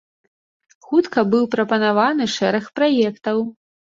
Хутка 0.87 1.23
быў 1.33 1.43
прапанаваны 1.55 2.27
шэраг 2.37 2.65
праектаў. 2.79 3.37